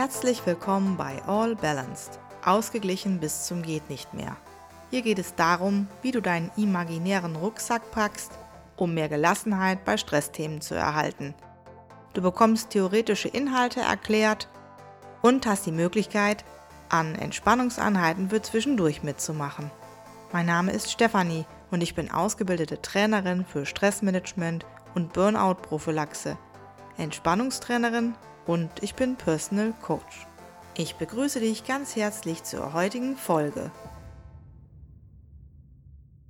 Herzlich 0.00 0.46
willkommen 0.46 0.96
bei 0.96 1.22
All 1.26 1.54
Balanced, 1.54 2.18
ausgeglichen 2.42 3.20
bis 3.20 3.44
zum 3.44 3.60
geht 3.60 3.90
nicht 3.90 4.14
mehr. 4.14 4.34
Hier 4.88 5.02
geht 5.02 5.18
es 5.18 5.34
darum, 5.34 5.88
wie 6.00 6.10
du 6.10 6.22
deinen 6.22 6.50
imaginären 6.56 7.36
Rucksack 7.36 7.90
packst, 7.90 8.32
um 8.76 8.94
mehr 8.94 9.10
Gelassenheit 9.10 9.84
bei 9.84 9.98
Stressthemen 9.98 10.62
zu 10.62 10.74
erhalten. 10.74 11.34
Du 12.14 12.22
bekommst 12.22 12.70
theoretische 12.70 13.28
Inhalte 13.28 13.80
erklärt 13.80 14.48
und 15.20 15.44
hast 15.44 15.66
die 15.66 15.70
Möglichkeit, 15.70 16.46
an 16.88 17.14
Entspannungseinheiten 17.14 18.30
für 18.30 18.40
zwischendurch 18.40 19.02
mitzumachen. 19.02 19.70
Mein 20.32 20.46
Name 20.46 20.72
ist 20.72 20.90
Stefanie 20.90 21.44
und 21.70 21.82
ich 21.82 21.94
bin 21.94 22.10
ausgebildete 22.10 22.80
Trainerin 22.80 23.44
für 23.44 23.66
Stressmanagement 23.66 24.64
und 24.94 25.12
Burnout-Prophylaxe, 25.12 26.38
Entspannungstrainerin 26.96 28.14
und 28.46 28.70
ich 28.82 28.94
bin 28.94 29.16
Personal 29.16 29.72
Coach. 29.82 30.26
Ich 30.76 30.96
begrüße 30.96 31.40
dich 31.40 31.64
ganz 31.64 31.96
herzlich 31.96 32.42
zur 32.44 32.72
heutigen 32.72 33.16
Folge. 33.16 33.70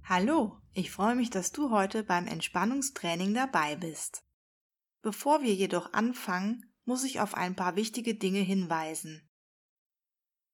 Hallo, 0.05 0.57
ich 0.73 0.91
freue 0.91 1.15
mich, 1.15 1.31
dass 1.31 1.53
du 1.53 1.71
heute 1.71 2.03
beim 2.03 2.27
Entspannungstraining 2.27 3.35
dabei 3.35 3.77
bist. 3.77 4.25
Bevor 5.03 5.43
wir 5.43 5.55
jedoch 5.55 5.93
anfangen, 5.93 6.73
muss 6.85 7.05
ich 7.05 7.21
auf 7.21 7.35
ein 7.35 7.55
paar 7.55 7.77
wichtige 7.77 8.15
Dinge 8.15 8.41
hinweisen. 8.41 9.29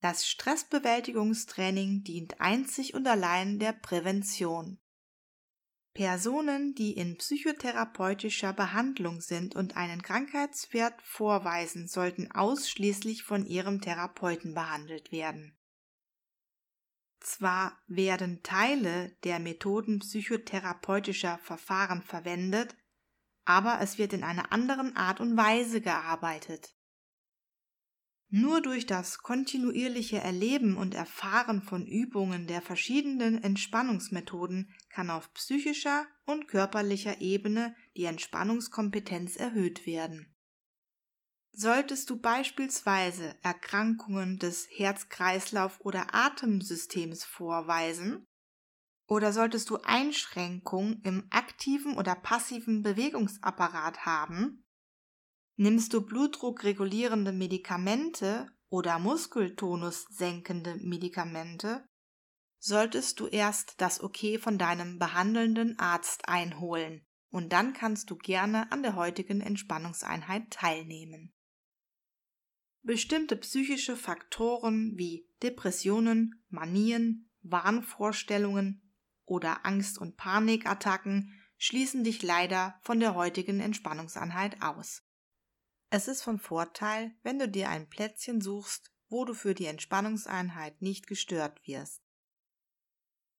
Das 0.01 0.27
Stressbewältigungstraining 0.27 2.05
dient 2.05 2.41
einzig 2.41 2.95
und 2.95 3.07
allein 3.07 3.59
der 3.59 3.73
Prävention. 3.73 4.79
Personen, 5.97 6.75
die 6.75 6.93
in 6.93 7.17
psychotherapeutischer 7.17 8.53
Behandlung 8.53 9.23
sind 9.23 9.57
und 9.57 9.79
einen 9.79 10.03
Krankheitswert 10.03 11.01
vorweisen, 11.01 11.89
sollten 11.89 12.31
ausschließlich 12.31 13.23
von 13.23 13.47
ihrem 13.47 13.81
Therapeuten 13.81 14.53
behandelt 14.53 15.11
werden. 15.11 15.57
Zwar 17.21 17.81
werden 17.87 18.43
Teile 18.43 19.17
der 19.25 19.39
Methoden 19.39 20.01
psychotherapeutischer 20.01 21.39
Verfahren 21.39 22.03
verwendet, 22.03 22.77
aber 23.47 23.79
es 23.81 23.97
wird 23.97 24.13
in 24.13 24.23
einer 24.23 24.53
anderen 24.53 24.97
Art 24.97 25.19
und 25.19 25.35
Weise 25.39 25.81
gearbeitet. 25.81 26.76
Nur 28.29 28.61
durch 28.61 28.87
das 28.87 29.19
kontinuierliche 29.19 30.19
Erleben 30.19 30.77
und 30.77 30.95
Erfahren 30.95 31.63
von 31.63 31.87
Übungen 31.87 32.49
der 32.49 32.61
verschiedenen 32.61 33.43
Entspannungsmethoden 33.43 34.75
kann 34.91 35.11
auf 35.11 35.33
psychischer 35.35 36.07
und 36.25 36.49
körperlicher 36.49 37.21
Ebene 37.21 37.77
die 37.97 38.05
Entspannungskompetenz 38.05 39.37
erhöht 39.37 39.87
werden. 39.87 40.35
Solltest 41.53 42.11
du 42.11 42.21
beispielsweise 42.21 43.35
Erkrankungen 43.43 44.39
des 44.39 44.69
Herz-Kreislauf- 44.71 45.81
oder 45.81 46.15
Atemsystems 46.15 47.25
vorweisen, 47.25 48.27
oder 49.09 49.33
solltest 49.33 49.71
du 49.71 49.79
Einschränkungen 49.85 51.01
im 51.05 51.27
aktiven 51.31 51.97
oder 51.97 52.17
passiven 52.17 52.83
Bewegungsapparat 52.83 54.05
haben, 54.05 54.66
Nimmst 55.57 55.95
du 55.95 56.03
blutdruckregulierende 56.03 57.33
Medikamente 57.33 58.47
oder 58.69 58.99
Muskeltonus 58.99 60.05
senkende 60.11 60.77
Medikamente, 60.77 61.89
solltest 62.59 63.21
du 63.21 63.27
erst 63.27 63.81
das 63.81 64.03
Okay 64.03 64.39
von 64.39 64.59
deinem 64.59 64.99
behandelnden 64.99 65.79
Arzt 65.79 66.29
einholen 66.29 67.07
und 67.31 67.53
dann 67.53 67.73
kannst 67.73 68.11
du 68.11 68.17
gerne 68.17 68.71
an 68.71 68.83
der 68.83 68.97
heutigen 68.97 69.41
Entspannungseinheit 69.41 70.51
teilnehmen. 70.51 71.33
Bestimmte 72.83 73.37
psychische 73.37 73.97
Faktoren 73.97 74.93
wie 74.97 75.29
Depressionen, 75.43 76.45
Manien, 76.49 77.31
Wahnvorstellungen 77.43 78.93
oder 79.25 79.65
Angst- 79.65 79.99
und 79.99 80.17
Panikattacken 80.17 81.33
schließen 81.57 82.05
dich 82.05 82.23
leider 82.23 82.79
von 82.83 83.01
der 83.01 83.15
heutigen 83.15 83.61
Entspannungseinheit 83.61 84.63
aus. 84.63 85.06
Es 85.91 86.09
ist 86.09 86.23
von 86.23 86.39
Vorteil, 86.39 87.15
wenn 87.23 87.39
du 87.39 87.49
dir 87.49 87.69
ein 87.69 87.89
Plätzchen 87.89 88.41
suchst, 88.41 88.93
wo 89.09 89.25
du 89.25 89.35
für 89.35 89.55
die 89.55 89.67
Entspannungseinheit 89.67 90.83
nicht 90.83 91.07
gestört 91.07 91.67
wirst. 91.67 92.03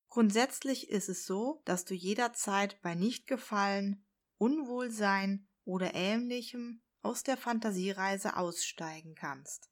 Grundsätzlich 0.10 0.90
ist 0.90 1.10
es 1.10 1.26
so, 1.26 1.62
dass 1.66 1.84
du 1.84 1.94
jederzeit 1.94 2.82
bei 2.82 2.96
Nichtgefallen, 2.96 4.06
Unwohlsein 4.38 5.48
oder 5.66 5.94
ähnlichem 5.94 6.82
aus 7.02 7.24
der 7.24 7.38
Fantasiereise 7.38 8.38
aussteigen 8.38 9.16
kannst. 9.16 9.70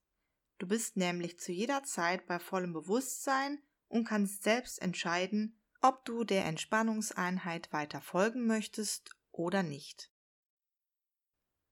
Du 0.57 0.68
bist 0.68 0.97
nämlich 0.97 1.40
zu 1.40 1.52
jeder 1.52 1.84
Zeit 1.84 2.28
bei 2.28 2.40
vollem 2.40 2.74
Bewusstsein 2.74 3.62
und 3.88 4.06
kannst 4.06 4.44
selbst 4.44 4.81
entscheiden, 4.81 5.59
ob 5.81 6.03
du 6.06 6.24
der 6.24 6.46
Entspannungseinheit 6.46 7.72
weiter 7.72 8.02
folgen 8.02 8.46
möchtest 8.46 9.16
oder 9.31 9.63
nicht. 9.63 10.12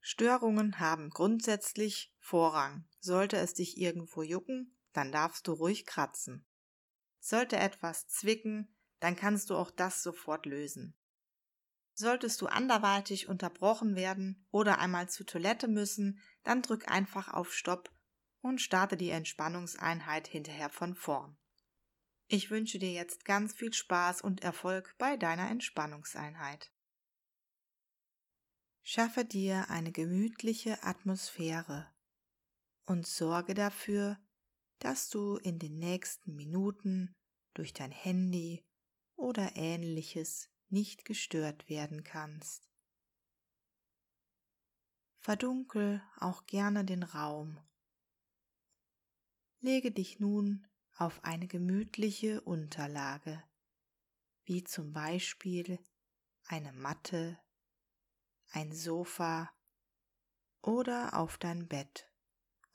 Störungen 0.05 0.81
haben 0.81 1.09
grundsätzlich 1.09 2.13
Vorrang. 2.19 2.85
Sollte 2.99 3.37
es 3.37 3.53
dich 3.53 3.77
irgendwo 3.77 4.21
jucken, 4.21 4.77
dann 4.91 5.13
darfst 5.13 5.47
du 5.47 5.53
ruhig 5.53 5.85
kratzen. 5.85 6.45
Sollte 7.21 7.55
etwas 7.55 8.09
zwicken, 8.09 8.75
dann 8.99 9.15
kannst 9.15 9.49
du 9.49 9.55
auch 9.55 9.71
das 9.71 10.03
sofort 10.03 10.45
lösen. 10.45 10.93
Solltest 11.93 12.41
du 12.41 12.47
anderweitig 12.47 13.29
unterbrochen 13.29 13.95
werden 13.95 14.45
oder 14.51 14.79
einmal 14.79 15.07
zur 15.07 15.25
Toilette 15.25 15.69
müssen, 15.69 16.19
dann 16.43 16.61
drück 16.61 16.91
einfach 16.91 17.29
auf 17.29 17.53
Stopp 17.53 17.89
und 18.41 18.59
starte 18.59 18.97
die 18.97 19.09
Entspannungseinheit 19.09 20.27
hinterher 20.27 20.69
von 20.69 20.95
vorn. 20.95 21.37
Ich 22.27 22.51
wünsche 22.51 22.77
dir 22.77 22.91
jetzt 22.91 23.23
ganz 23.23 23.53
viel 23.53 23.71
Spaß 23.71 24.19
und 24.21 24.43
Erfolg 24.43 24.95
bei 24.97 25.15
deiner 25.15 25.49
Entspannungseinheit. 25.49 26.72
Schaffe 28.85 29.23
dir 29.23 29.69
eine 29.69 29.93
gemütliche 29.93 30.83
Atmosphäre 30.83 31.89
und 32.85 33.07
sorge 33.07 33.53
dafür, 33.53 34.19
dass 34.79 35.09
du 35.09 35.37
in 35.37 35.57
den 35.57 35.79
nächsten 35.79 36.35
Minuten 36.35 37.15
durch 37.53 37.71
dein 37.71 37.91
Handy 37.91 38.61
oder 39.15 39.55
ähnliches 39.55 40.49
nicht 40.67 41.05
gestört 41.05 41.69
werden 41.69 42.03
kannst. 42.03 42.69
Verdunkel 45.19 46.03
auch 46.19 46.45
gerne 46.45 46.83
den 46.83 47.03
Raum. 47.03 47.57
Lege 49.61 49.91
dich 49.91 50.19
nun 50.19 50.67
auf 50.97 51.23
eine 51.23 51.47
gemütliche 51.47 52.41
Unterlage, 52.41 53.41
wie 54.43 54.65
zum 54.65 54.91
Beispiel 54.91 55.79
eine 56.43 56.73
Matte 56.73 57.39
ein 58.53 58.71
Sofa 58.71 59.51
oder 60.61 61.17
auf 61.17 61.37
dein 61.37 61.67
Bett 61.67 62.09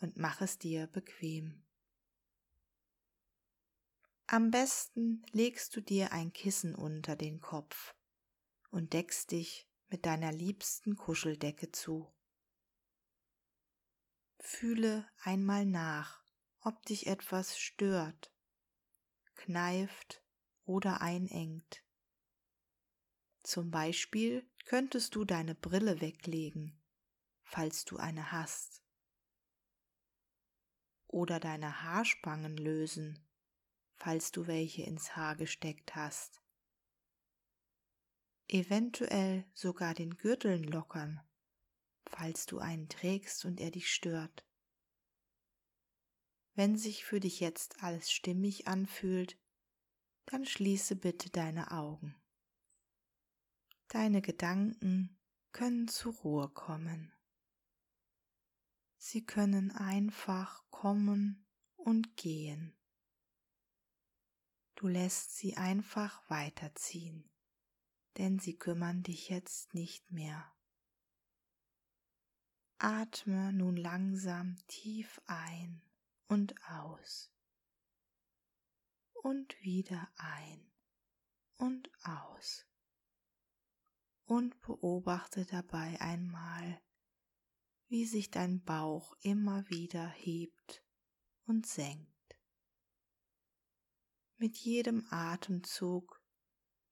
und 0.00 0.16
mach 0.16 0.41
es 0.41 0.59
dir 0.59 0.87
bequem. 0.89 1.65
Am 4.27 4.50
besten 4.50 5.25
legst 5.33 5.75
du 5.75 5.81
dir 5.81 6.12
ein 6.12 6.33
Kissen 6.33 6.75
unter 6.75 7.16
den 7.16 7.41
Kopf 7.41 7.94
und 8.71 8.93
deckst 8.93 9.31
dich 9.31 9.71
mit 9.89 10.05
deiner 10.05 10.33
liebsten 10.33 10.97
Kuscheldecke 10.97 11.72
zu. 11.72 12.12
Fühle 14.41 15.09
einmal 15.22 15.65
nach, 15.65 16.22
ob 16.60 16.84
dich 16.87 17.06
etwas 17.06 17.59
stört, 17.59 18.34
kneift 19.34 20.22
oder 20.65 21.00
einengt. 21.00 21.83
Zum 23.48 23.71
Beispiel 23.71 24.47
könntest 24.66 25.15
du 25.15 25.24
deine 25.24 25.54
Brille 25.54 26.03
weglegen, 26.03 26.78
falls 27.45 27.86
du 27.86 27.97
eine 27.97 28.30
hast, 28.30 28.83
oder 31.06 31.41
deine 31.41 31.83
Haarspangen 31.83 32.59
lösen, 32.59 33.27
falls 33.95 34.33
du 34.33 34.47
welche 34.48 34.83
ins 34.83 35.16
Haar 35.16 35.34
gesteckt 35.34 35.97
hast. 35.97 36.42
Eventuell 38.48 39.47
sogar 39.54 39.94
den 39.94 40.18
Gürteln 40.18 40.65
lockern, 40.65 41.27
falls 42.04 42.44
du 42.44 42.59
einen 42.59 42.91
trägst 42.91 43.47
und 43.47 43.60
er 43.60 43.71
dich 43.71 43.91
stört. 43.91 44.44
Wenn 46.53 46.77
sich 46.77 47.03
für 47.03 47.18
dich 47.18 47.41
jetzt 47.41 47.83
alles 47.83 48.12
stimmig 48.12 48.68
anfühlt, 48.68 49.39
dann 50.27 50.44
schließe 50.44 50.97
bitte 50.97 51.30
deine 51.30 51.71
Augen. 51.71 52.15
Deine 53.89 54.21
Gedanken 54.21 55.19
können 55.53 55.89
zur 55.89 56.13
Ruhe 56.17 56.51
kommen. 56.51 57.11
Sie 58.99 59.25
können 59.25 59.71
einfach 59.71 60.63
kommen 60.69 61.47
und 61.77 62.15
gehen. 62.19 62.77
Du 64.75 64.89
lässt 64.89 65.39
sie 65.39 65.57
einfach 65.57 66.29
weiterziehen, 66.29 67.31
denn 68.19 68.39
sie 68.39 68.59
kümmern 68.59 69.03
dich 69.03 69.31
jetzt 69.31 69.73
nicht 69.73 70.11
mehr. 70.13 70.55
Atme 72.77 73.55
nun 73.55 73.77
langsam 73.79 74.57
tief 74.67 75.19
ein 75.25 75.81
und 76.29 76.55
aus 76.69 77.33
und 79.15 79.59
wieder 79.63 80.13
ein 80.17 80.71
und 81.57 81.91
aus 82.05 82.67
und 84.28 84.60
beobachte 84.60 85.47
dabei 85.47 85.98
einmal, 86.01 86.83
wie 87.89 88.04
sich 88.04 88.30
dein 88.30 88.63
Bauch 88.63 89.16
immer 89.22 89.69
wieder 89.71 90.07
hebt 90.07 90.84
und 91.47 91.66
senkt. 91.66 92.39
Mit 94.36 94.59
jedem 94.59 95.07
Atemzug 95.10 96.22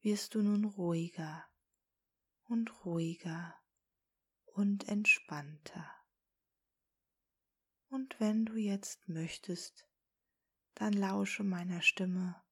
wirst 0.00 0.34
du 0.34 0.40
nun 0.40 0.64
ruhiger 0.64 1.44
und 2.48 2.86
ruhiger 2.86 3.54
und 4.46 4.88
entspannter. 4.88 5.90
Und 7.88 8.18
wenn 8.18 8.46
du 8.46 8.56
jetzt 8.56 9.08
möchtest, 9.08 9.86
dann 10.74 10.94
lausche 10.94 11.44
meiner 11.44 11.82
Stimme 11.82 12.42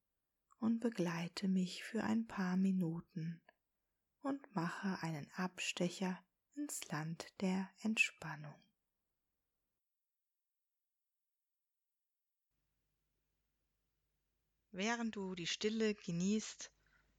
und 0.58 0.80
begleite 0.80 1.48
mich 1.48 1.84
für 1.84 2.04
ein 2.04 2.26
paar 2.26 2.58
Minuten 2.58 3.40
und 4.24 4.54
mache 4.56 4.98
einen 5.02 5.30
Abstecher 5.36 6.18
ins 6.56 6.88
Land 6.88 7.26
der 7.40 7.68
Entspannung. 7.82 8.54
Während 14.72 15.14
du 15.14 15.34
die 15.34 15.46
Stille 15.46 15.94
genießt, 15.94 16.72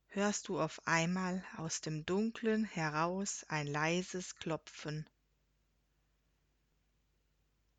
hörst 0.08 0.48
du 0.48 0.60
auf 0.60 0.86
einmal 0.88 1.46
aus 1.58 1.80
dem 1.80 2.06
Dunklen 2.06 2.66
heraus 2.66 3.46
ein 3.48 3.68
leises 3.68 4.36
Klopfen. 4.36 5.08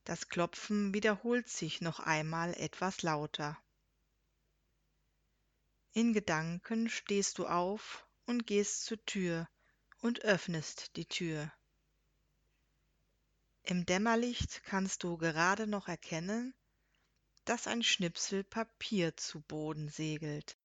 Das 0.04 0.28
Klopfen 0.28 0.94
wiederholt 0.94 1.48
sich 1.48 1.80
noch 1.80 1.98
einmal 1.98 2.54
etwas 2.54 3.02
lauter. 3.02 3.58
In 5.92 6.12
Gedanken 6.12 6.88
stehst 6.88 7.38
du 7.38 7.46
auf 7.46 8.05
und 8.26 8.46
gehst 8.46 8.84
zur 8.84 9.04
Tür 9.06 9.48
und 10.00 10.20
öffnest 10.20 10.96
die 10.96 11.06
Tür. 11.06 11.52
Im 13.62 13.84
Dämmerlicht 13.86 14.62
kannst 14.64 15.02
du 15.02 15.16
gerade 15.16 15.66
noch 15.66 15.88
erkennen, 15.88 16.54
dass 17.44 17.66
ein 17.66 17.82
Schnipsel 17.82 18.44
Papier 18.44 19.16
zu 19.16 19.40
Boden 19.40 19.88
segelt. 19.88 20.56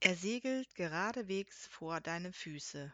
Er 0.00 0.16
segelt 0.16 0.74
geradewegs 0.74 1.66
vor 1.66 2.00
deine 2.00 2.32
Füße. 2.32 2.92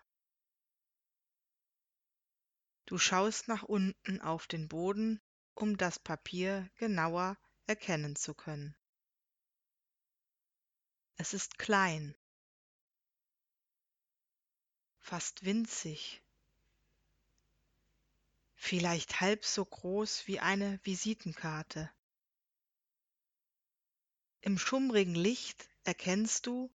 Du 2.87 2.99
schaust 2.99 3.49
nach 3.49 3.63
unten 3.63 4.21
auf 4.21 4.47
den 4.47 4.69
Boden, 4.69 5.21
um 5.55 5.77
das 5.77 5.99
Papier 5.99 6.69
genauer 6.77 7.37
erkennen 7.67 8.17
zu 8.17 8.35
können. 8.35 8.77
Es 11.17 11.33
ist 11.33 11.59
klein, 11.59 12.15
fast 15.07 15.45
winzig, 15.45 16.21
vielleicht 18.57 19.21
halb 19.21 19.45
so 19.45 19.65
groß 19.65 20.27
wie 20.27 20.41
eine 20.41 20.81
Visitenkarte. 20.83 21.89
Im 24.41 24.59
schummrigen 24.59 25.15
Licht 25.15 25.69
erkennst 25.85 26.47
du, 26.47 26.73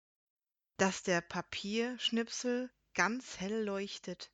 dass 0.77 1.05
der 1.05 1.21
Papierschnipsel 1.21 2.69
ganz 2.95 3.39
hell 3.39 3.63
leuchtet. 3.63 4.33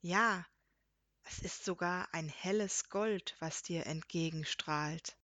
Ja, 0.00 0.46
es 1.24 1.38
ist 1.40 1.66
sogar 1.66 2.08
ein 2.14 2.30
helles 2.30 2.88
Gold, 2.88 3.36
was 3.40 3.62
dir 3.62 3.84
entgegenstrahlt. 3.84 5.18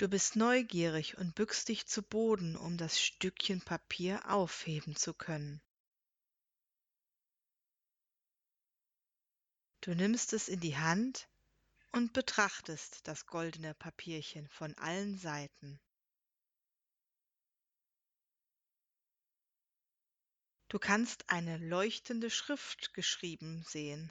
Du 0.00 0.08
bist 0.08 0.34
neugierig 0.34 1.18
und 1.18 1.34
bückst 1.34 1.68
dich 1.68 1.86
zu 1.86 2.02
Boden, 2.02 2.56
um 2.56 2.78
das 2.78 2.98
Stückchen 2.98 3.60
Papier 3.60 4.30
aufheben 4.30 4.96
zu 4.96 5.12
können. 5.12 5.60
Du 9.82 9.94
nimmst 9.94 10.32
es 10.32 10.48
in 10.48 10.60
die 10.60 10.78
Hand 10.78 11.28
und 11.92 12.14
betrachtest 12.14 13.06
das 13.06 13.26
goldene 13.26 13.74
Papierchen 13.74 14.48
von 14.48 14.72
allen 14.78 15.18
Seiten. 15.18 15.78
Du 20.68 20.78
kannst 20.78 21.28
eine 21.28 21.58
leuchtende 21.58 22.30
Schrift 22.30 22.94
geschrieben 22.94 23.64
sehen. 23.64 24.10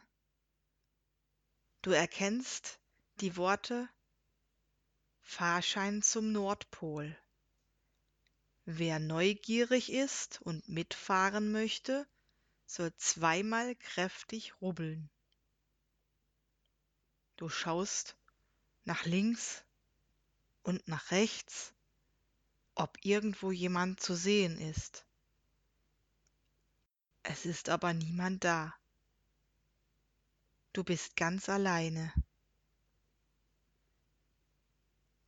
Du 1.82 1.90
erkennst 1.90 2.80
die 3.22 3.36
Worte 3.38 3.90
Fahrschein 5.32 6.02
zum 6.02 6.32
Nordpol. 6.32 7.16
Wer 8.66 8.98
neugierig 8.98 9.92
ist 9.92 10.42
und 10.42 10.68
mitfahren 10.68 11.52
möchte, 11.52 12.08
soll 12.66 12.92
zweimal 12.98 13.76
kräftig 13.76 14.60
rubbeln. 14.60 15.08
Du 17.38 17.48
schaust 17.48 18.18
nach 18.86 19.06
links 19.06 19.64
und 20.64 20.88
nach 20.88 21.12
rechts, 21.12 21.74
ob 22.74 22.98
irgendwo 23.06 23.52
jemand 23.52 24.00
zu 24.00 24.16
sehen 24.16 24.60
ist. 24.60 25.06
Es 27.22 27.46
ist 27.46 27.70
aber 27.70 27.94
niemand 27.94 28.44
da. 28.44 28.74
Du 30.74 30.84
bist 30.84 31.16
ganz 31.16 31.50
alleine. 31.50 32.12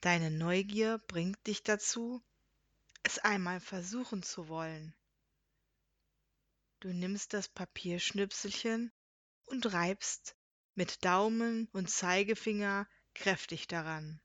Deine 0.02 0.32
Neugier 0.32 0.98
bringt 1.08 1.46
dich 1.46 1.62
dazu, 1.62 2.24
es 3.04 3.20
einmal 3.20 3.60
versuchen 3.60 4.24
zu 4.24 4.48
wollen. 4.48 4.96
Du 6.80 6.90
nimmst 6.92 7.34
das 7.34 7.48
Papierschnipselchen 7.48 8.92
und 9.46 9.72
reibst 9.72 10.36
mit 10.74 11.06
Daumen 11.06 11.68
und 11.74 11.92
Zeigefinger 11.92 12.88
kräftig 13.14 13.68
daran. 13.68 14.20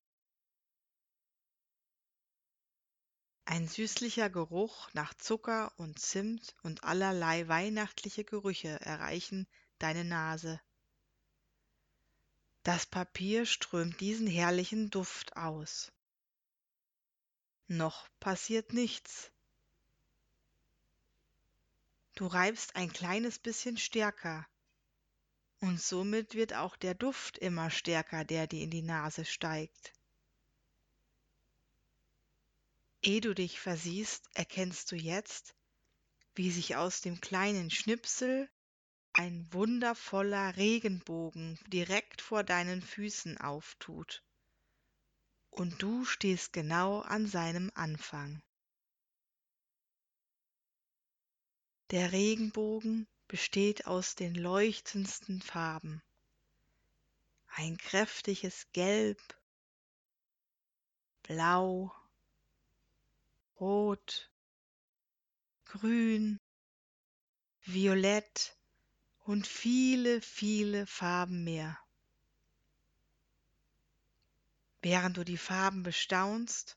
Ein 3.44 3.69
süßlicher 3.69 4.31
Geruch 4.31 4.89
nach 4.94 5.12
Zucker 5.12 5.72
und 5.77 5.98
Zimt 5.98 6.56
und 6.62 6.84
allerlei 6.84 7.48
weihnachtliche 7.48 8.24
Gerüche 8.24 8.81
erreichen 8.81 9.46
deine 9.79 10.05
Nase. 10.05 10.58
Das 12.67 12.85
Papier 12.85 13.46
strömt 13.46 14.01
diesen 14.01 14.27
herrlichen 14.27 14.91
Duft 14.91 15.37
aus. 15.37 15.93
Noch 17.69 18.08
passiert 18.19 18.73
nichts. 18.73 19.31
Du 22.17 22.27
reibst 22.27 22.75
ein 22.75 22.93
kleines 22.93 23.39
bisschen 23.39 23.77
stärker, 23.77 24.49
und 25.61 25.81
somit 25.81 26.35
wird 26.35 26.55
auch 26.55 26.75
der 26.75 26.94
Duft 26.94 27.39
immer 27.39 27.70
stärker, 27.70 28.25
der 28.25 28.49
dir 28.49 28.65
in 28.65 28.70
die 28.70 28.82
Nase 28.82 29.25
steigt. 29.25 29.93
Ehe 33.01 33.20
du 33.20 33.32
dich 33.32 33.61
versiehst, 33.61 34.25
erkennst 34.35 34.91
du 34.91 34.96
jetzt, 34.96 35.55
wie 36.35 36.51
sich 36.51 36.75
aus 36.75 37.01
dem 37.01 37.20
kleinen 37.20 37.70
Schnipsel 37.70 38.51
ein 39.19 39.51
wundervoller 39.51 40.58
Regenbogen 40.58 41.58
direkt 41.69 42.20
vor 42.20 42.44
deinen 42.44 42.82
Füßen 42.82 43.39
auftut. 43.39 44.23
Und 45.49 45.81
du 45.81 46.05
stehst 46.05 46.53
genau 46.53 47.01
an 47.01 47.27
seinem 47.27 47.70
Anfang. 47.75 48.43
Der 51.93 52.13
Regenbogen 52.13 53.08
besteht 53.27 53.87
aus 53.87 54.17
den 54.17 54.35
leuchtendsten 54.35 55.41
Farben. 55.41 56.03
Ein 57.46 57.79
kräftiges 57.79 58.67
Gelb, 58.73 59.41
Blau, 61.23 61.91
Rot, 63.58 64.31
Grün, 65.65 66.39
Violett 67.63 68.56
und 69.27 69.45
viele, 69.47 70.21
viele 70.21 70.87
Farben 70.87 71.43
mehr. 71.43 71.77
Während 74.83 75.17
du 75.17 75.25
die 75.25 75.37
Farben 75.37 75.83
bestaunst, 75.83 76.77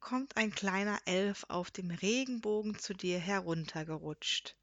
kommt 0.00 0.38
ein 0.38 0.52
kleiner 0.52 0.98
Elf 1.04 1.44
auf 1.48 1.70
dem 1.70 1.90
Regenbogen 1.90 2.78
zu 2.78 2.94
dir 2.94 3.18
heruntergerutscht. 3.18 4.56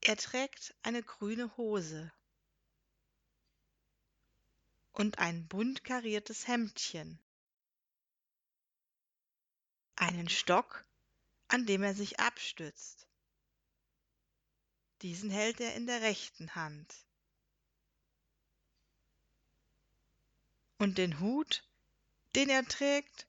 Er 0.00 0.16
trägt 0.16 0.74
eine 0.82 1.04
grüne 1.04 1.56
Hose 1.56 2.10
und 4.92 5.20
ein 5.20 5.46
bunt 5.46 5.84
kariertes 5.84 6.48
Hemdchen 6.48 7.20
einen 9.94 10.28
Stock, 10.28 10.84
an 11.46 11.64
dem 11.66 11.82
er 11.84 11.94
sich 11.94 12.18
abstützt, 12.18 13.06
Diesen 15.02 15.30
hält 15.30 15.60
er 15.60 15.74
in 15.74 15.86
der 15.86 16.02
rechten 16.02 16.54
Hand. 16.54 16.94
Und 20.78 20.98
den 20.98 21.20
Hut, 21.20 21.64
den 22.34 22.48
er 22.48 22.64
trägt, 22.66 23.26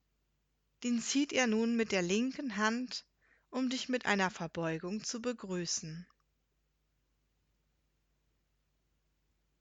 den 0.84 1.02
zieht 1.02 1.32
er 1.32 1.48
nun 1.48 1.76
mit 1.76 1.92
der 1.92 2.02
linken 2.02 2.58
Hand, 2.58 3.06
um 3.50 3.70
dich 3.70 3.88
mit 3.88 4.06
einer 4.06 4.30
Verbeugung 4.30 5.04
zu 5.04 5.22
begrüßen. 5.22 6.08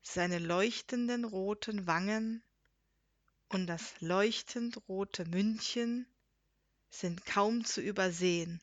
Seine 0.02 0.38
leuchtenden 0.38 1.24
roten 1.24 1.86
Wangen 1.86 2.42
und 3.48 3.66
das 3.66 4.00
leuchtend 4.00 4.88
rote 4.88 5.24
Mündchen 5.26 6.06
sind 6.88 7.24
kaum 7.26 7.64
zu 7.64 7.80
übersehen. 7.80 8.60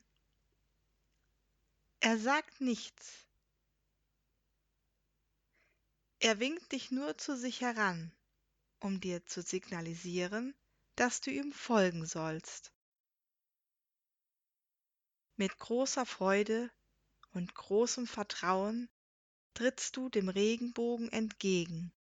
Er 2.00 2.18
sagt 2.18 2.60
nichts, 2.60 3.27
er 6.20 6.40
winkt 6.40 6.72
dich 6.72 6.92
nur 6.92 7.18
zu 7.18 7.38
sich 7.38 7.62
heran, 7.62 8.12
um 8.80 9.00
dir 9.00 9.26
zu 9.26 9.42
signalisieren, 9.42 10.56
dass 10.96 11.22
du 11.22 11.32
ihm 11.32 11.52
folgen 11.52 12.06
sollst. 12.06 12.74
Mit 15.36 15.58
großer 15.60 16.06
Freude 16.06 16.72
und 17.32 17.54
großem 17.54 18.08
Vertrauen 18.08 18.90
trittst 19.54 19.96
du 19.96 20.10
dem 20.10 20.30
Regenbogen 20.30 21.12
entgegen 21.12 21.94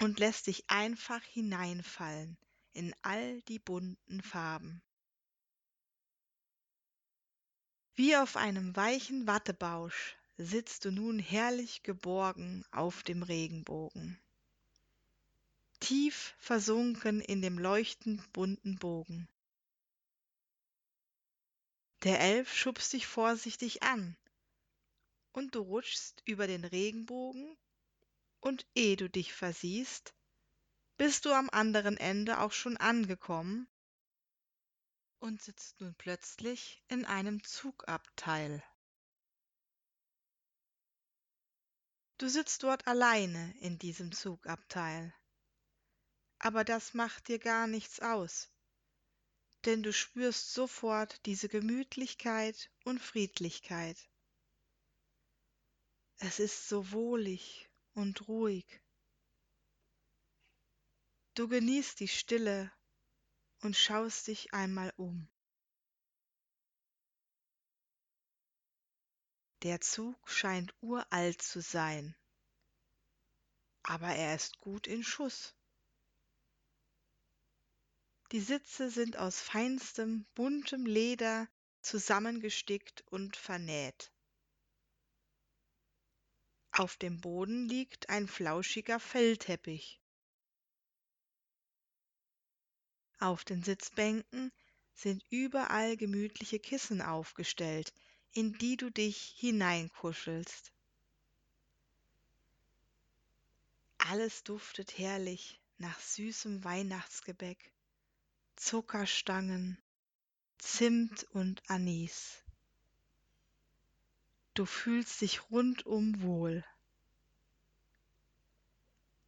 und 0.00 0.18
lässt 0.18 0.48
dich 0.48 0.68
einfach 0.68 1.22
hineinfallen 1.22 2.36
in 2.72 2.94
all 3.02 3.40
die 3.42 3.60
bunten 3.60 4.22
Farben. 4.22 4.82
Wie 7.94 8.16
auf 8.16 8.36
einem 8.36 8.74
weichen 8.74 9.26
Wattebausch 9.28 10.17
sitzt 10.38 10.84
du 10.84 10.92
nun 10.92 11.18
herrlich 11.18 11.82
geborgen 11.82 12.64
auf 12.70 13.02
dem 13.02 13.24
Regenbogen, 13.24 14.18
tief 15.80 16.34
versunken 16.38 17.20
in 17.20 17.42
dem 17.42 17.58
leuchtend 17.58 18.32
bunten 18.32 18.76
Bogen. 18.76 19.28
Der 22.04 22.20
Elf 22.20 22.54
schubst 22.54 22.92
dich 22.92 23.08
vorsichtig 23.08 23.82
an, 23.82 24.16
und 25.32 25.56
du 25.56 25.60
rutschst 25.60 26.22
über 26.24 26.46
den 26.46 26.64
Regenbogen, 26.64 27.56
und 28.40 28.64
eh 28.76 28.94
du 28.94 29.10
dich 29.10 29.32
versiehst, 29.32 30.14
bist 30.96 31.24
du 31.24 31.32
am 31.32 31.50
anderen 31.50 31.96
Ende 31.96 32.38
auch 32.38 32.52
schon 32.52 32.76
angekommen 32.76 33.66
und 35.18 35.42
sitzt 35.42 35.80
nun 35.80 35.96
plötzlich 35.96 36.80
in 36.86 37.04
einem 37.04 37.42
Zugabteil. 37.42 38.62
Du 42.18 42.28
sitzt 42.28 42.64
dort 42.64 42.86
alleine 42.88 43.56
in 43.60 43.78
diesem 43.78 44.10
Zugabteil. 44.10 45.14
Aber 46.40 46.64
das 46.64 46.92
macht 46.92 47.28
dir 47.28 47.38
gar 47.38 47.68
nichts 47.68 48.00
aus, 48.00 48.50
denn 49.64 49.84
du 49.84 49.92
spürst 49.92 50.52
sofort 50.52 51.24
diese 51.26 51.48
Gemütlichkeit 51.48 52.70
und 52.84 53.00
Friedlichkeit. 53.00 53.96
Es 56.18 56.40
ist 56.40 56.68
so 56.68 56.90
wohlig 56.90 57.70
und 57.94 58.26
ruhig. 58.26 58.66
Du 61.34 61.46
genießt 61.46 62.00
die 62.00 62.08
Stille 62.08 62.72
und 63.60 63.76
schaust 63.76 64.26
dich 64.26 64.52
einmal 64.52 64.92
um. 64.96 65.28
Der 69.62 69.80
Zug 69.80 70.16
scheint 70.28 70.72
uralt 70.80 71.42
zu 71.42 71.60
sein, 71.60 72.14
aber 73.82 74.08
er 74.08 74.36
ist 74.36 74.58
gut 74.58 74.86
in 74.86 75.02
Schuss. 75.02 75.56
Die 78.30 78.40
Sitze 78.40 78.88
sind 78.90 79.16
aus 79.16 79.40
feinstem, 79.40 80.26
buntem 80.34 80.86
Leder 80.86 81.48
zusammengestickt 81.80 83.00
und 83.08 83.36
vernäht. 83.36 84.12
Auf 86.70 86.96
dem 86.96 87.20
Boden 87.20 87.68
liegt 87.68 88.10
ein 88.10 88.28
flauschiger 88.28 89.00
Fellteppich. 89.00 90.00
Auf 93.18 93.44
den 93.44 93.64
Sitzbänken 93.64 94.52
sind 94.94 95.24
überall 95.30 95.96
gemütliche 95.96 96.60
Kissen 96.60 97.02
aufgestellt, 97.02 97.92
in 98.32 98.52
die 98.54 98.76
du 98.76 98.90
dich 98.90 99.34
hineinkuschelst. 99.36 100.72
Alles 103.98 104.44
duftet 104.44 104.96
herrlich 104.96 105.60
nach 105.78 105.98
süßem 106.00 106.64
Weihnachtsgebäck, 106.64 107.72
Zuckerstangen, 108.56 109.78
Zimt 110.58 111.24
und 111.34 111.62
Anis. 111.68 112.42
Du 114.54 114.66
fühlst 114.66 115.20
dich 115.20 115.50
rundum 115.50 116.20
wohl. 116.22 116.64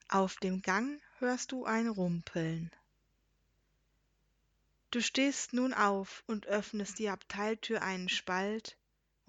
Auf 0.09 0.37
dem 0.37 0.61
Gang 0.63 1.01
hörst 1.19 1.53
du 1.53 1.67
ein 1.67 1.89
Rumpeln. 1.89 2.71
Du 4.91 5.01
stehst 5.01 5.53
nun 5.53 5.73
auf 5.73 6.25
und 6.27 6.47
öffnest 6.47 6.99
die 6.99 7.09
Abteiltür 7.09 7.83
einen 7.83 8.09
Spalt 8.09 8.77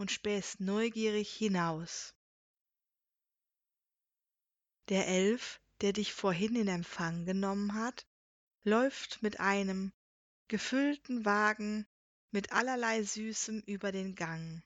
und 0.02 0.12
spähst 0.12 0.60
neugierig 0.60 1.32
hinaus. 1.32 2.16
Der 4.90 5.08
Elf, 5.08 5.62
der 5.82 5.94
dich 5.94 6.12
vorhin 6.12 6.56
in 6.56 6.68
Empfang 6.68 7.24
genommen 7.24 7.76
hat, 7.76 8.08
läuft 8.64 9.22
mit 9.22 9.40
einem 9.40 9.94
gefüllten 10.48 11.24
Wagen 11.24 11.86
mit 12.32 12.52
allerlei 12.52 13.04
Süßem 13.04 13.62
über 13.68 13.92
den 13.92 14.16
Gang 14.16 14.64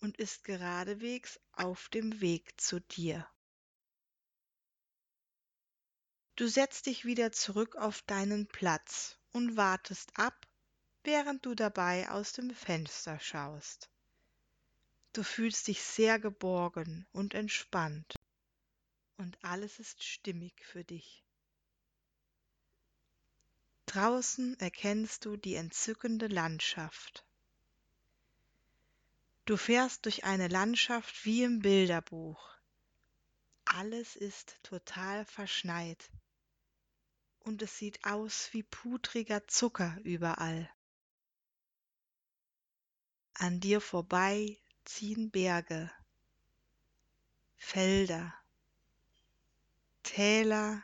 und 0.00 0.16
ist 0.16 0.44
geradewegs 0.44 1.38
auf 1.52 1.90
dem 1.90 2.22
Weg 2.22 2.58
zu 2.58 2.80
dir. 2.80 3.28
Du 6.36 6.48
setzt 6.48 6.86
dich 6.86 7.04
wieder 7.04 7.32
zurück 7.32 7.76
auf 7.76 8.00
deinen 8.00 8.48
Platz 8.48 9.18
und 9.30 9.58
wartest 9.58 10.18
ab, 10.18 10.48
während 11.02 11.44
du 11.44 11.54
dabei 11.54 12.10
aus 12.10 12.32
dem 12.32 12.48
Fenster 12.54 13.20
schaust. 13.20 13.90
Du 15.14 15.22
fühlst 15.22 15.68
dich 15.68 15.80
sehr 15.80 16.18
geborgen 16.18 17.06
und 17.12 17.34
entspannt 17.34 18.16
und 19.16 19.38
alles 19.44 19.78
ist 19.78 20.02
stimmig 20.02 20.52
für 20.64 20.82
dich. 20.82 21.24
Draußen 23.86 24.58
erkennst 24.58 25.24
du 25.24 25.36
die 25.36 25.54
entzückende 25.54 26.26
Landschaft. 26.26 27.24
Du 29.44 29.56
fährst 29.56 30.04
durch 30.04 30.24
eine 30.24 30.48
Landschaft 30.48 31.24
wie 31.24 31.44
im 31.44 31.60
Bilderbuch. 31.60 32.50
Alles 33.66 34.16
ist 34.16 34.58
total 34.64 35.24
verschneit 35.26 36.10
und 37.38 37.62
es 37.62 37.78
sieht 37.78 38.04
aus 38.04 38.48
wie 38.52 38.64
pudriger 38.64 39.46
Zucker 39.46 39.96
überall. 40.02 40.68
An 43.34 43.60
dir 43.60 43.80
vorbei 43.80 44.58
ziehen 44.84 45.30
Berge, 45.30 45.90
Felder, 47.56 48.34
Täler 50.02 50.82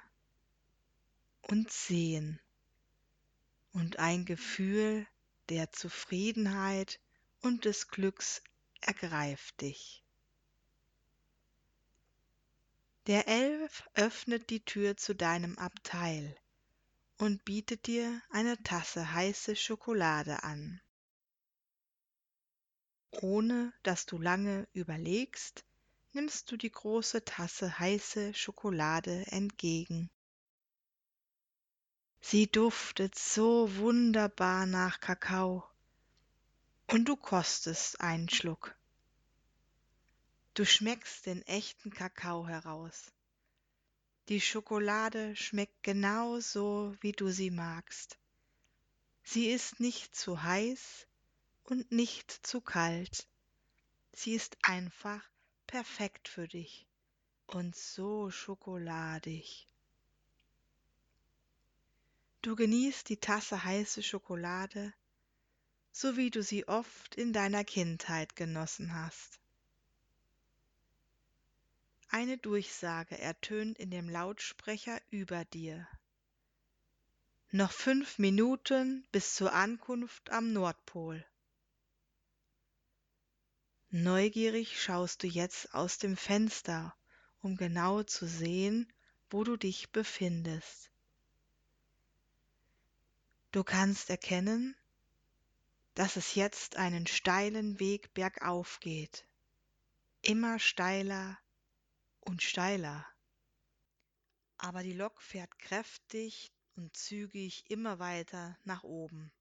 und 1.43 1.71
Seen 1.71 2.41
und 3.73 3.99
ein 3.99 4.25
Gefühl 4.25 5.07
der 5.49 5.73
Zufriedenheit 5.73 7.01
und 7.43 7.65
des 7.65 7.89
Glücks 7.89 8.43
ergreift 8.81 9.61
dich. 9.61 10.03
Der 13.07 13.29
Elf 13.29 13.89
öffnet 13.95 14.51
die 14.51 14.65
Tür 14.65 14.97
zu 14.97 15.15
deinem 15.15 15.59
Abteil 15.59 16.37
und 17.19 17.45
bietet 17.45 17.87
dir 17.87 18.23
eine 18.31 18.63
Tasse 18.63 19.13
heiße 19.13 19.57
Schokolade 19.57 20.43
an 20.43 20.81
ohne 23.11 23.73
dass 23.83 24.07
du 24.07 24.19
lange 24.19 24.69
überlegst, 24.73 25.65
nimmst 26.13 26.51
du 26.51 26.57
die 26.57 26.71
große 26.71 27.25
Tasse 27.25 27.79
heiße 27.79 28.35
Schokolade 28.35 29.25
entgegen. 29.29 30.11
Sie 32.21 32.47
duftet 32.47 33.19
so 33.19 33.75
wunderbar 33.77 34.67
nach 34.67 35.01
Kakao, 35.01 35.65
und 36.87 37.05
du 37.05 37.17
kostest 37.17 38.01
einen 38.01 38.29
Schluck. 38.29 38.77
Du 40.55 40.65
schmeckst 40.65 41.27
den 41.27 41.43
echten 41.43 41.91
Kakao 41.91 42.47
heraus. 42.49 43.13
Die 44.29 44.41
Schokolade 44.41 45.35
schmeckt 45.37 45.83
genau 45.83 46.41
so, 46.41 46.95
wie 47.01 47.13
du 47.13 47.31
sie 47.31 47.51
magst. 47.51 48.19
Sie 49.23 49.47
ist 49.51 49.79
nicht 49.81 50.15
zu 50.15 50.43
heiß 50.43 51.07
und 51.71 51.93
nicht 51.93 52.31
zu 52.31 52.61
kalt. 52.61 53.29
Sie 54.13 54.35
ist 54.35 54.59
einfach 54.63 55.23
perfekt 55.67 56.29
für 56.29 56.49
dich 56.49 56.87
und 57.47 57.77
so 57.77 58.31
schokoladig. 58.31 59.69
Du 62.43 62.57
genießt 62.57 63.09
die 63.09 63.19
Tasse 63.19 63.63
heiße 63.63 64.03
Schokolade, 64.03 64.93
so 65.93 66.17
wie 66.17 66.31
du 66.31 66.43
sie 66.43 66.67
oft 66.67 67.15
in 67.15 67.33
deiner 67.33 67.65
Kindheit 67.65 68.35
genossen 68.35 68.95
hast. 68.95 69.39
Eine 72.09 72.39
Durchsage 72.39 73.17
ertönt 73.17 73.79
in 73.79 73.91
dem 73.91 74.09
Lautsprecher 74.09 75.01
über 75.11 75.45
dir. 75.45 75.87
Noch 77.53 77.71
fünf 77.71 78.19
Minuten 78.19 79.07
bis 79.13 79.37
zur 79.37 79.53
Ankunft 79.53 80.31
am 80.31 80.53
Nordpol. 80.53 81.25
Neugierig 83.93 84.81
schaust 84.81 85.25
du 85.25 85.27
jetzt 85.27 85.75
aus 85.75 85.99
dem 85.99 86.17
Fenster, 86.17 86.95
um 87.41 87.57
genau 87.57 88.05
zu 88.05 88.29
sehen, 88.29 88.93
wo 89.31 89.43
du 89.43 89.57
dich 89.57 89.91
befindest. 89.91 90.93
Du 93.51 93.65
kannst 93.65 94.09
erkennen, 94.09 94.77
dass 95.95 96.15
es 96.15 96.37
jetzt 96.37 96.77
einen 96.77 97.09
steilen 97.09 97.81
Weg 97.81 98.15
bergauf 98.15 98.79
geht, 98.79 99.27
immer 100.23 100.61
steiler 100.61 101.37
und 102.21 102.43
steiler. 102.43 103.05
Aber 104.57 104.85
die 104.85 104.93
Lok 104.93 105.21
fährt 105.21 105.59
kräftig 105.59 106.53
und 106.77 106.97
zügig 106.97 107.69
immer 107.69 107.99
weiter 107.99 108.57
nach 108.63 108.85
oben. 108.85 109.33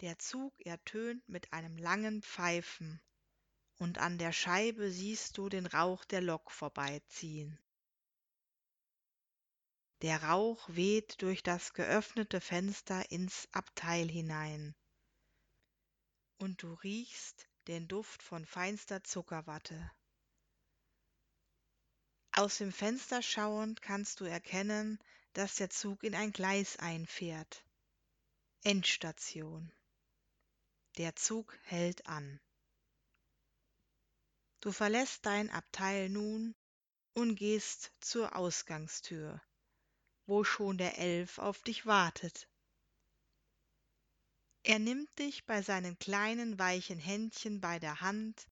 Der 0.00 0.18
Zug 0.18 0.52
ertönt 0.66 1.26
mit 1.28 1.52
einem 1.52 1.78
langen 1.78 2.20
Pfeifen, 2.22 3.00
und 3.78 3.98
an 3.98 4.18
der 4.18 4.32
Scheibe 4.32 4.90
siehst 4.90 5.38
du 5.38 5.48
den 5.48 5.66
Rauch 5.66 6.04
der 6.04 6.20
Lok 6.20 6.50
vorbeiziehen. 6.50 7.58
Der 10.02 10.22
Rauch 10.24 10.68
weht 10.68 11.22
durch 11.22 11.42
das 11.42 11.72
geöffnete 11.72 12.40
Fenster 12.40 13.10
ins 13.10 13.48
Abteil 13.52 14.08
hinein, 14.08 14.74
und 16.38 16.62
du 16.62 16.74
riechst 16.74 17.48
den 17.68 17.88
Duft 17.88 18.22
von 18.22 18.44
feinster 18.44 19.02
Zuckerwatte. 19.04 19.90
Aus 22.32 22.58
dem 22.58 22.72
Fenster 22.72 23.22
schauend 23.22 23.80
kannst 23.80 24.20
du 24.20 24.24
erkennen, 24.24 24.98
dass 25.34 25.54
der 25.54 25.70
Zug 25.70 26.02
in 26.02 26.14
ein 26.14 26.32
Gleis 26.32 26.76
einfährt. 26.78 27.64
Endstation. 28.64 29.72
Der 30.96 31.16
Zug 31.16 31.58
hält 31.64 32.06
an. 32.06 32.38
Du 34.60 34.70
verlässt 34.70 35.26
dein 35.26 35.50
Abteil 35.50 36.08
nun 36.08 36.54
und 37.14 37.34
gehst 37.34 37.90
zur 38.00 38.36
Ausgangstür, 38.36 39.42
wo 40.26 40.44
schon 40.44 40.78
der 40.78 40.96
Elf 40.98 41.38
auf 41.38 41.62
dich 41.62 41.84
wartet. 41.84 42.48
Er 44.62 44.78
nimmt 44.78 45.18
dich 45.18 45.44
bei 45.46 45.62
seinen 45.62 45.98
kleinen 45.98 46.60
weichen 46.60 47.00
Händchen 47.00 47.60
bei 47.60 47.80
der 47.80 48.00
Hand 48.00 48.48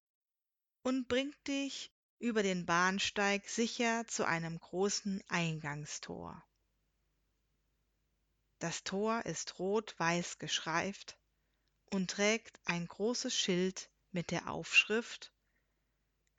und 0.83 1.07
bringt 1.07 1.47
dich 1.47 1.93
über 2.19 2.43
den 2.43 2.65
Bahnsteig 2.65 3.47
sicher 3.47 4.05
zu 4.07 4.25
einem 4.25 4.59
großen 4.59 5.23
Eingangstor. 5.29 6.45
Das 8.59 8.83
Tor 8.83 9.25
ist 9.25 9.59
rot-weiß 9.59 10.39
geschreift 10.39 11.17
und 11.93 12.09
trägt 12.09 12.59
ein 12.65 12.87
großes 12.87 13.35
Schild 13.37 13.91
mit 14.11 14.31
der 14.31 14.49
Aufschrift 14.49 15.31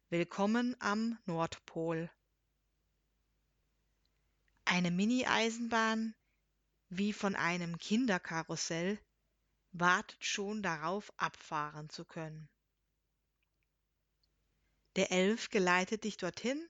Willkommen 0.08 0.74
am 0.80 1.16
Nordpol. 1.26 2.10
Eine 4.64 4.90
Mini-Eisenbahn, 4.90 6.16
wie 6.88 7.12
von 7.12 7.36
einem 7.36 7.78
Kinderkarussell, 7.78 8.98
wartet 9.70 10.24
schon 10.24 10.60
darauf, 10.60 11.12
abfahren 11.18 11.88
zu 11.88 12.04
können. 12.04 12.48
Der 14.96 15.12
Elf 15.12 15.50
geleitet 15.50 16.02
dich 16.02 16.16
dorthin 16.16 16.68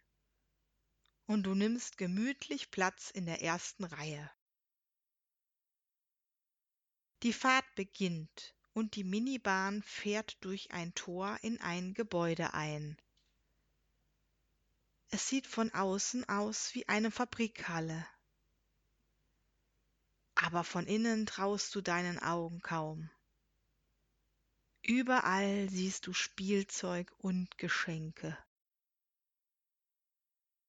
und 1.25 1.45
du 1.45 1.55
nimmst 1.55 1.97
gemütlich 1.97 2.71
Platz 2.71 3.11
in 3.11 3.25
der 3.25 3.41
ersten 3.41 3.85
Reihe. 3.85 4.31
Die 7.23 7.33
Fahrt 7.33 7.65
beginnt 7.77 8.54
und 8.75 8.97
die 8.97 9.05
Minibahn 9.05 9.83
fährt 9.83 10.37
durch 10.45 10.73
ein 10.73 10.95
Tor 10.95 11.39
in 11.43 11.61
ein 11.61 11.95
Gebäude 11.95 12.53
ein. 12.55 12.99
Es 15.11 15.29
sieht 15.29 15.47
von 15.47 15.73
außen 15.73 16.29
aus 16.29 16.75
wie 16.75 16.89
eine 16.89 17.13
Fabrikhalle. 17.13 18.07
Aber 20.35 20.65
von 20.65 20.87
innen 20.87 21.25
traust 21.25 21.73
du 21.77 21.81
deinen 21.81 22.19
Augen 22.19 22.61
kaum. 22.61 23.09
Überall 24.83 25.69
siehst 25.71 26.09
du 26.09 26.13
Spielzeug 26.13 27.13
und 27.19 27.57
Geschenke. 27.57 28.37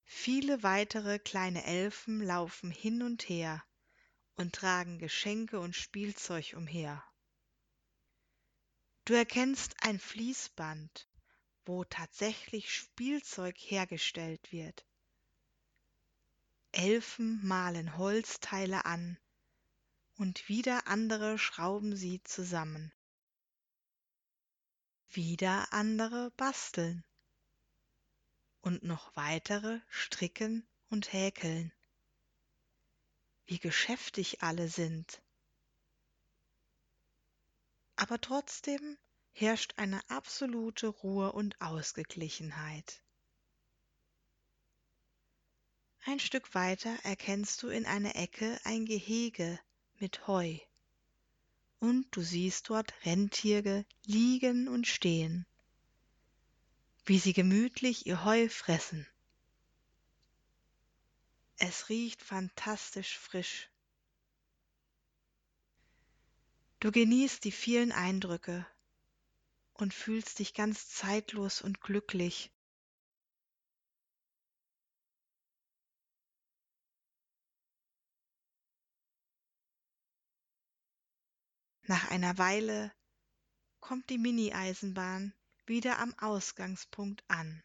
Viele 0.04 0.62
weitere 0.62 1.18
kleine 1.18 1.66
Elfen 1.66 2.22
laufen 2.22 2.70
hin 2.70 3.02
und 3.02 3.28
her 3.28 3.66
und 4.36 4.54
tragen 4.54 5.00
Geschenke 5.00 5.60
und 5.60 5.76
Spielzeug 5.76 6.54
umher. 6.56 7.04
Du 9.06 9.14
erkennst 9.14 9.76
ein 9.84 10.00
Fließband, 10.00 11.08
wo 11.64 11.84
tatsächlich 11.84 12.74
Spielzeug 12.74 13.56
hergestellt 13.56 14.52
wird. 14.52 14.84
Elfen 16.72 17.46
malen 17.46 17.98
Holzteile 17.98 18.86
an 18.86 19.20
und 20.18 20.50
wieder 20.50 20.88
andere 20.88 21.38
schrauben 21.38 21.96
sie 21.96 22.24
zusammen. 22.24 22.92
Wieder 25.10 25.72
andere 25.72 26.32
basteln 26.32 27.04
und 28.62 28.82
noch 28.82 29.16
weitere 29.16 29.82
stricken 29.88 30.68
und 30.90 31.14
häkeln. 31.14 31.72
Wie 33.46 33.60
geschäftig 33.60 34.42
alle 34.42 34.68
sind. 34.68 35.22
Aber 37.98 38.20
trotzdem 38.20 38.98
herrscht 39.32 39.74
eine 39.78 40.02
absolute 40.10 40.88
Ruhe 40.88 41.32
und 41.32 41.60
Ausgeglichenheit. 41.62 43.02
Ein 46.06 46.20
Stück 46.20 46.54
weiter 46.54 46.96
erkennst 47.04 47.64
du 47.64 47.70
in 47.70 47.86
einer 47.86 48.16
Ecke 48.16 48.60
ein 48.64 48.86
Gehege 48.86 49.60
mit 49.98 50.28
Heu. 50.28 50.60
Und 51.80 52.08
du 52.12 52.22
siehst 52.22 52.70
dort 52.70 52.94
Rentiere 53.06 53.86
liegen 54.06 54.68
und 54.68 54.88
stehen, 54.88 55.46
wie 57.06 57.18
sie 57.18 57.34
gemütlich 57.34 58.06
ihr 58.06 58.24
Heu 58.24 58.50
fressen. 58.50 59.08
Es 61.58 61.90
riecht 61.90 62.22
fantastisch 62.22 63.18
frisch. 63.18 63.70
Du 66.80 66.92
genießt 66.92 67.44
die 67.44 67.52
vielen 67.52 67.92
Eindrücke 67.92 68.68
und 69.74 69.94
fühlst 69.94 70.40
dich 70.40 70.54
ganz 70.54 70.90
zeitlos 70.90 71.62
und 71.62 71.82
glücklich. 71.82 72.52
Nach 81.88 82.10
einer 82.10 82.38
Weile 82.38 82.92
kommt 83.80 84.10
die 84.10 84.18
Mini-Eisenbahn 84.18 85.34
wieder 85.68 86.00
am 86.00 86.18
Ausgangspunkt 86.18 87.24
an. 87.28 87.64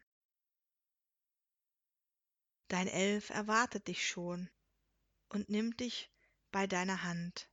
Dein 2.67 2.87
Elf 2.87 3.31
erwartet 3.31 3.87
dich 3.87 4.07
schon 4.07 4.49
und 5.29 5.49
nimmt 5.49 5.79
dich 5.79 6.09
bei 6.51 6.67
deiner 6.67 7.03
Hand. 7.03 7.50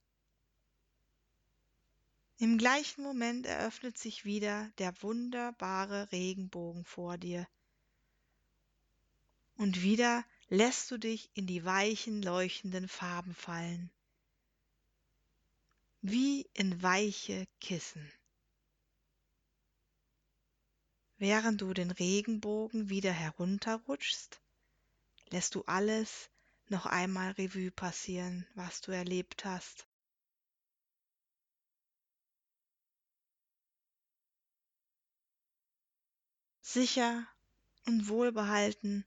Im 2.40 2.56
gleichen 2.56 3.02
Moment 3.02 3.46
eröffnet 3.46 3.98
sich 3.98 4.24
wieder 4.24 4.70
der 4.78 5.02
wunderbare 5.02 6.12
Regenbogen 6.12 6.84
vor 6.84 7.18
dir. 7.18 7.48
Und 9.56 9.82
wieder 9.82 10.24
lässt 10.48 10.88
du 10.92 10.98
dich 10.98 11.30
in 11.34 11.48
die 11.48 11.64
weichen, 11.64 12.22
leuchtenden 12.22 12.86
Farben 12.86 13.34
fallen. 13.34 13.90
Wie 16.00 16.48
in 16.54 16.80
weiche 16.80 17.48
Kissen. 17.60 18.08
Während 21.16 21.60
du 21.60 21.74
den 21.74 21.90
Regenbogen 21.90 22.88
wieder 22.88 23.10
herunterrutschst, 23.10 24.40
lässt 25.30 25.56
du 25.56 25.64
alles 25.64 26.30
noch 26.68 26.86
einmal 26.86 27.32
Revue 27.32 27.72
passieren, 27.72 28.46
was 28.54 28.80
du 28.80 28.92
erlebt 28.92 29.44
hast. 29.44 29.87
Sicher 36.70 37.26
und 37.86 38.08
wohlbehalten 38.08 39.06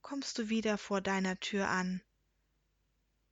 kommst 0.00 0.38
du 0.38 0.48
wieder 0.48 0.78
vor 0.78 1.00
deiner 1.00 1.40
Tür 1.40 1.68
an 1.68 2.00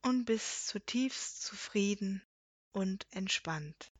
und 0.02 0.24
bist 0.24 0.66
zutiefst 0.66 1.42
zufrieden 1.42 2.24
und 2.72 3.06
entspannt. 3.12 3.92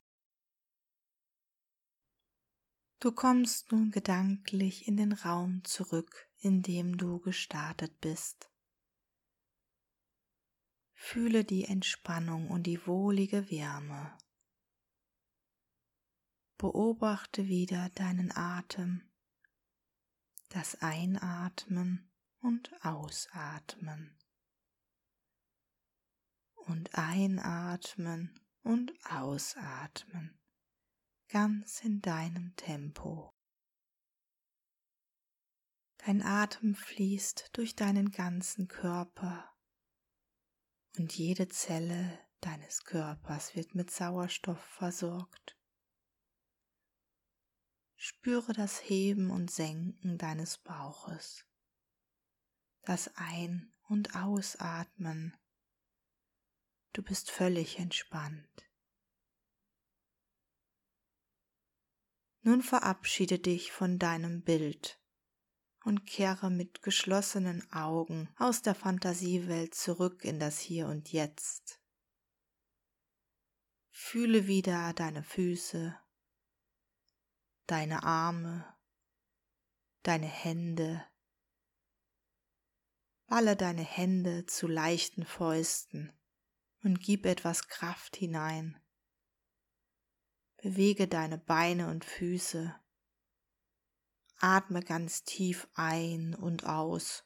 Du 2.99 3.13
kommst 3.13 3.71
nun 3.71 3.93
gedanklich 3.93 4.89
in 4.89 4.97
den 4.97 5.13
Raum 5.13 5.63
zurück, 5.63 6.29
in 6.39 6.63
dem 6.63 6.99
du 6.99 7.21
gestartet 7.21 8.01
bist. 8.01 8.51
Fühle 10.93 11.45
die 11.45 11.67
Entspannung 11.67 12.51
und 12.51 12.65
die 12.65 12.85
wohlige 12.85 13.49
Wärme. 13.49 14.19
Beobachte 16.59 17.47
wieder 17.47 17.91
deinen 17.91 18.37
Atem, 18.37 19.09
das 20.49 20.77
Einatmen 20.81 22.11
und 22.41 22.73
Ausatmen. 22.85 24.19
Und 26.55 26.95
einatmen 26.95 28.41
und 28.63 28.93
ausatmen, 29.05 30.41
ganz 31.29 31.81
in 31.81 32.01
deinem 32.01 32.57
Tempo. 32.57 33.33
Dein 35.99 36.23
Atem 36.23 36.75
fließt 36.75 37.51
durch 37.53 37.77
deinen 37.77 38.11
ganzen 38.11 38.69
Körper 38.69 39.57
und 40.99 41.17
jede 41.17 41.49
Zelle 41.49 42.19
deines 42.41 42.85
Körpers 42.85 43.55
wird 43.55 43.75
mit 43.75 43.91
Sauerstoff 43.91 44.61
versorgt. 44.61 45.56
Spüre 47.97 48.53
das 48.53 48.79
Heben 48.89 49.31
und 49.31 49.51
Senken 49.51 50.19
deines 50.19 50.59
Bauches, 50.59 51.47
das 52.83 53.17
Ein- 53.17 53.73
und 53.89 54.15
Ausatmen. 54.15 55.35
Du 56.93 57.03
bist 57.03 57.31
völlig 57.31 57.79
entspannt. 57.79 58.67
Nun 62.43 62.63
verabschiede 62.63 63.39
dich 63.39 63.73
von 63.73 63.99
deinem 63.99 64.43
Bild 64.43 65.01
und 65.85 66.07
kehre 66.07 66.51
mit 66.51 66.83
geschlossenen 66.83 67.69
Augen 67.73 68.29
aus 68.37 68.63
der 68.63 68.75
Fantasiewelt 68.75 69.75
zurück 69.75 70.25
in 70.25 70.39
das 70.39 70.59
Hier 70.59 70.87
und 70.87 71.13
Jetzt. 71.13 71.81
Fühle 73.91 74.47
wieder 74.47 74.93
deine 74.93 75.23
Füße, 75.23 75.99
deine 77.67 78.03
Arme, 78.03 78.65
deine 80.03 80.27
Hände. 80.27 81.05
Balle 83.27 83.57
deine 83.57 83.83
Hände 83.83 84.47
zu 84.47 84.67
leichten 84.67 85.25
Fäusten 85.27 86.13
und 86.83 87.01
gib 87.01 87.27
etwas 87.27 87.69
Kraft 87.69 88.17
hinein. 88.17 88.81
Bewege 90.59 91.09
deine 91.09 91.39
Beine 91.39 91.91
und 91.91 92.05
Füße 92.05 92.75
Atme 94.39 94.83
ganz 94.83 95.25
tief 95.25 95.67
ein 95.75 96.35
und 96.35 96.67
aus. 96.67 97.25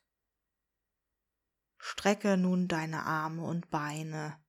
Strecke 1.77 2.37
nun 2.37 2.69
deine 2.69 3.03
Arme 3.03 3.45
und 3.45 3.69
Beine 3.71 4.41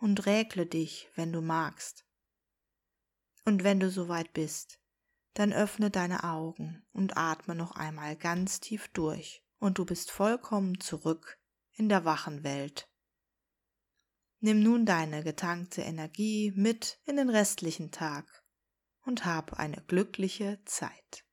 und 0.00 0.26
räkle 0.26 0.66
dich, 0.66 1.08
wenn 1.14 1.32
du 1.32 1.40
magst. 1.40 2.04
Und 3.44 3.62
wenn 3.62 3.78
du 3.78 3.90
soweit 3.90 4.32
bist, 4.32 4.80
dann 5.34 5.52
öffne 5.52 5.90
deine 5.90 6.24
Augen 6.24 6.86
und 6.92 7.16
atme 7.16 7.54
noch 7.54 7.72
einmal 7.72 8.16
ganz 8.16 8.60
tief 8.60 8.88
durch 8.88 9.44
und 9.58 9.78
du 9.78 9.84
bist 9.84 10.10
vollkommen 10.10 10.80
zurück 10.80 11.38
in 11.72 11.88
der 11.88 12.04
wachen 12.04 12.44
Welt. 12.44 12.88
Nimm 14.40 14.62
nun 14.62 14.84
deine 14.86 15.22
getankte 15.22 15.82
Energie 15.82 16.52
mit 16.54 17.00
in 17.04 17.16
den 17.16 17.30
restlichen 17.30 17.90
Tag 17.90 18.44
und 19.02 19.24
hab 19.24 19.54
eine 19.54 19.82
glückliche 19.86 20.60
Zeit. 20.64 21.24